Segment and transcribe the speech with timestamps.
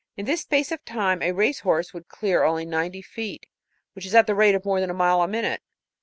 [0.17, 3.45] In this space of time a race horse could clear only ninety feet,
[3.93, 5.61] which is at the rate of more than a mile in a minute.